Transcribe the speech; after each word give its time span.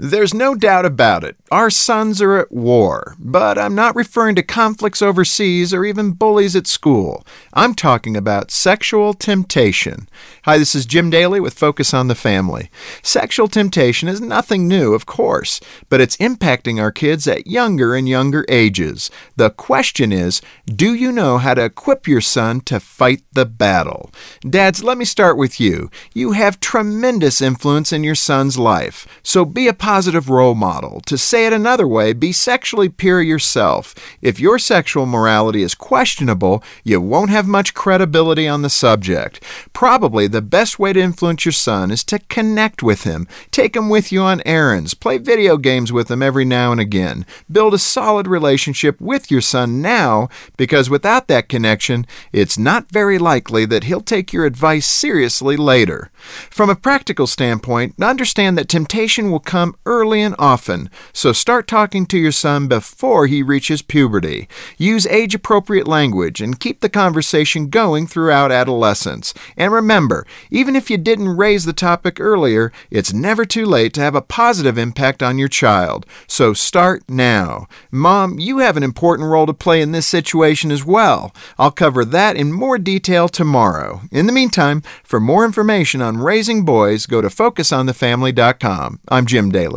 There's 0.00 0.32
no 0.32 0.54
doubt 0.54 0.86
about 0.86 1.24
it. 1.24 1.36
Our 1.50 1.70
sons 1.70 2.22
are 2.22 2.36
at 2.36 2.52
war, 2.52 3.16
but 3.18 3.58
I'm 3.58 3.74
not 3.74 3.96
referring 3.96 4.36
to 4.36 4.44
conflicts 4.44 5.02
overseas 5.02 5.74
or 5.74 5.84
even 5.84 6.12
bullies 6.12 6.54
at 6.54 6.68
school. 6.68 7.26
I'm 7.52 7.74
talking 7.74 8.16
about 8.16 8.52
sexual 8.52 9.12
temptation. 9.12 10.08
Hi, 10.44 10.56
this 10.56 10.76
is 10.76 10.86
Jim 10.86 11.10
Daly 11.10 11.40
with 11.40 11.58
Focus 11.58 11.92
on 11.92 12.06
the 12.06 12.14
Family. 12.14 12.70
Sexual 13.02 13.48
temptation 13.48 14.08
is 14.08 14.20
nothing 14.20 14.68
new, 14.68 14.94
of 14.94 15.04
course, 15.04 15.60
but 15.88 16.00
it's 16.00 16.16
impacting 16.18 16.80
our 16.80 16.92
kids 16.92 17.26
at 17.26 17.48
younger 17.48 17.96
and 17.96 18.08
younger 18.08 18.46
ages. 18.48 19.10
The 19.34 19.50
question 19.50 20.12
is 20.12 20.40
do 20.66 20.94
you 20.94 21.10
know 21.10 21.38
how 21.38 21.54
to 21.54 21.64
equip 21.64 22.06
your 22.06 22.20
son 22.20 22.60
to 22.62 22.78
fight 22.78 23.22
the 23.32 23.46
battle? 23.46 24.12
Dads, 24.48 24.84
let 24.84 24.96
me 24.96 25.04
start 25.04 25.36
with 25.36 25.58
you. 25.58 25.90
You 26.14 26.32
have 26.32 26.60
tremendous 26.60 27.40
influence 27.40 27.92
in 27.92 28.04
your 28.04 28.14
son's 28.14 28.56
life, 28.58 29.08
so 29.24 29.44
be 29.44 29.66
a 29.66 29.74
positive 29.88 30.28
role 30.28 30.54
model. 30.54 31.00
To 31.06 31.16
say 31.16 31.46
it 31.46 31.52
another 31.54 31.88
way, 31.88 32.12
be 32.12 32.30
sexually 32.30 32.90
pure 32.90 33.22
yourself. 33.22 33.94
If 34.20 34.38
your 34.38 34.58
sexual 34.58 35.06
morality 35.06 35.62
is 35.62 35.74
questionable, 35.74 36.62
you 36.84 37.00
won't 37.00 37.30
have 37.30 37.46
much 37.46 37.72
credibility 37.72 38.46
on 38.46 38.60
the 38.60 38.68
subject. 38.68 39.42
Probably 39.72 40.26
the 40.26 40.42
best 40.42 40.78
way 40.78 40.92
to 40.92 41.00
influence 41.00 41.46
your 41.46 41.52
son 41.52 41.90
is 41.90 42.04
to 42.04 42.18
connect 42.28 42.82
with 42.82 43.04
him. 43.04 43.26
Take 43.50 43.74
him 43.74 43.88
with 43.88 44.12
you 44.12 44.20
on 44.20 44.42
errands, 44.44 44.92
play 44.92 45.16
video 45.16 45.56
games 45.56 45.90
with 45.90 46.10
him 46.10 46.22
every 46.22 46.44
now 46.44 46.70
and 46.70 46.82
again. 46.82 47.24
Build 47.50 47.72
a 47.72 47.78
solid 47.78 48.26
relationship 48.26 49.00
with 49.00 49.30
your 49.30 49.40
son 49.40 49.80
now, 49.80 50.28
because 50.58 50.90
without 50.90 51.28
that 51.28 51.48
connection, 51.48 52.06
it's 52.30 52.58
not 52.58 52.92
very 52.92 53.16
likely 53.18 53.64
that 53.64 53.84
he'll 53.84 54.02
take 54.02 54.34
your 54.34 54.44
advice 54.44 54.86
seriously 54.86 55.56
later. 55.56 56.10
From 56.50 56.68
a 56.68 56.76
practical 56.76 57.26
standpoint, 57.26 57.94
understand 58.02 58.58
that 58.58 58.68
temptation 58.68 59.30
will 59.30 59.40
come 59.40 59.76
early 59.86 60.20
and 60.20 60.34
often, 60.38 60.90
so 61.12 61.32
start 61.32 61.66
talking 61.66 62.04
to 62.06 62.18
your 62.18 62.32
son 62.32 62.68
before 62.68 63.26
he 63.26 63.42
reaches 63.42 63.80
puberty. 63.80 64.48
Use 64.76 65.06
age 65.06 65.34
appropriate 65.34 65.88
language 65.88 66.40
and 66.40 66.60
keep 66.60 66.80
the 66.80 66.88
conversation 66.88 67.68
going 67.68 68.06
throughout 68.06 68.52
adolescence. 68.52 69.32
And 69.56 69.72
remember, 69.72 70.26
even 70.50 70.76
if 70.76 70.90
you 70.90 70.98
didn't 70.98 71.36
raise 71.36 71.64
the 71.64 71.72
topic 71.72 72.20
earlier, 72.20 72.72
it's 72.90 73.12
never 73.12 73.44
too 73.44 73.64
late 73.64 73.94
to 73.94 74.00
have 74.00 74.14
a 74.14 74.22
positive 74.22 74.76
impact 74.76 75.22
on 75.22 75.38
your 75.38 75.48
child. 75.48 76.04
So 76.26 76.52
start 76.52 77.04
now. 77.08 77.66
Mom, 77.90 78.38
you 78.38 78.58
have 78.58 78.76
an 78.76 78.82
important 78.82 79.28
role 79.28 79.46
to 79.46 79.54
play 79.54 79.80
in 79.80 79.92
this 79.92 80.06
situation 80.06 80.70
as 80.70 80.84
well. 80.84 81.34
I'll 81.58 81.70
cover 81.70 82.04
that 82.04 82.36
in 82.36 82.52
more 82.52 82.78
detail 82.78 83.28
tomorrow. 83.28 84.02
In 84.10 84.26
the 84.26 84.32
meantime, 84.32 84.82
for 85.02 85.20
more 85.20 85.44
information 85.44 86.02
on 86.02 86.18
raising 86.18 86.64
boys, 86.64 87.06
go 87.06 87.22
to 87.22 87.28
focusonthefamily.com. 87.28 89.00
I'm 89.08 89.26
Jim 89.26 89.50
Daly. 89.50 89.67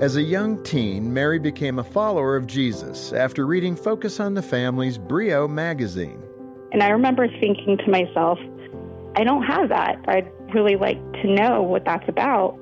As 0.00 0.16
a 0.16 0.22
young 0.22 0.62
teen, 0.62 1.12
Mary 1.12 1.38
became 1.38 1.78
a 1.78 1.84
follower 1.84 2.36
of 2.36 2.46
Jesus 2.46 3.14
after 3.14 3.46
reading 3.46 3.74
Focus 3.74 4.20
on 4.20 4.34
the 4.34 4.42
Family's 4.42 4.98
Brio 4.98 5.48
magazine. 5.48 6.22
And 6.72 6.82
I 6.82 6.90
remember 6.90 7.28
thinking 7.40 7.78
to 7.78 7.90
myself, 7.90 8.38
I 9.16 9.24
don't 9.24 9.42
have 9.44 9.70
that. 9.70 9.96
I'd 10.06 10.30
really 10.52 10.76
like 10.76 11.00
to 11.22 11.28
know 11.32 11.62
what 11.62 11.86
that's 11.86 12.06
about. 12.08 12.58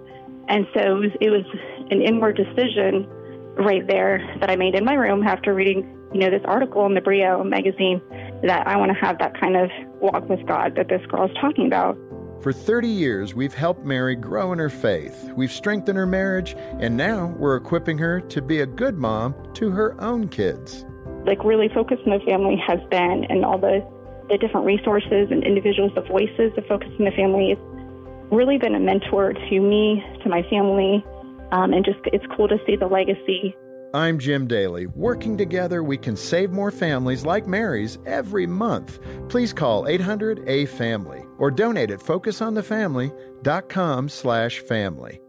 And 0.49 0.67
so 0.75 0.81
it 0.81 0.95
was, 0.95 1.11
it 1.21 1.31
was 1.31 1.45
an 1.91 2.01
inward 2.01 2.37
decision 2.37 3.09
right 3.57 3.85
there 3.89 4.21
that 4.39 4.51
I 4.51 4.55
made 4.55 4.77
in 4.77 4.85
my 4.85 4.95
room 4.95 5.25
after 5.25 5.55
reading, 5.55 5.83
you 6.13 6.21
know, 6.21 6.31
this 6.31 6.43
article 6.45 6.87
in 6.87 6.95
the 6.95 7.01
Brio 7.01 7.43
magazine 7.43 8.01
that 8.45 8.67
I 8.69 8.77
want 8.77 8.93
to 8.93 8.99
have 9.05 9.19
that 9.19 9.41
kind 9.41 9.57
of 9.57 9.71
walk 10.01 10.29
with 10.29 10.47
God 10.47 10.77
that 10.77 10.89
this 10.89 11.05
girl 11.07 11.25
is 11.25 11.37
talking 11.41 11.67
about. 11.67 11.99
For 12.45 12.53
30 12.53 12.89
years, 12.89 13.35
we've 13.35 13.55
helped 13.55 13.87
Mary 13.87 14.15
grow 14.15 14.53
in 14.53 14.59
her 14.59 14.69
faith. 14.69 15.31
We've 15.35 15.51
strengthened 15.51 15.97
her 15.97 16.05
marriage, 16.05 16.55
and 16.79 16.95
now 16.95 17.35
we're 17.39 17.57
equipping 17.57 17.97
her 17.97 18.21
to 18.21 18.43
be 18.43 18.61
a 18.61 18.67
good 18.67 18.99
mom 18.99 19.35
to 19.55 19.71
her 19.71 19.99
own 19.99 20.29
kids. 20.29 20.85
Like, 21.25 21.43
really 21.43 21.71
focus 21.73 21.97
on 22.05 22.19
the 22.19 22.23
family 22.27 22.63
has 22.67 22.81
been, 22.91 23.25
and 23.31 23.47
all 23.47 23.57
the, 23.57 23.81
the 24.29 24.37
different 24.37 24.67
resources 24.67 25.29
and 25.31 25.43
individuals, 25.43 25.93
the 25.95 26.03
voices 26.03 26.53
of 26.59 26.67
Focus 26.67 26.91
on 26.99 27.07
the 27.07 27.13
Family, 27.13 27.53
it's 27.53 28.31
really 28.31 28.59
been 28.59 28.75
a 28.75 28.81
mentor 28.81 29.33
to 29.33 29.61
me, 29.61 30.05
to 30.23 30.29
my 30.29 30.43
family, 30.51 31.03
um, 31.51 31.73
and 31.73 31.83
just 31.83 32.01
it's 32.13 32.27
cool 32.37 32.49
to 32.49 32.59
see 32.67 32.77
the 32.77 32.87
legacy 32.87 33.57
I'm 33.95 34.19
Jim 34.19 34.49
Daly. 34.49 34.87
Working 34.87 35.39
together, 35.39 35.85
we 35.85 35.97
can 35.97 36.17
save 36.17 36.51
more 36.51 36.73
families 36.73 37.25
like 37.25 37.47
Mary's 37.47 37.97
every 38.05 38.45
month. 38.45 38.99
Please 39.29 39.53
call 39.53 39.85
800-A-FAMILY 39.85 41.24
or 41.39 41.51
donate 41.51 41.91
at 41.91 42.01
focusonthefamily.com 42.01 44.09
slash 44.09 44.61
family. 44.61 45.21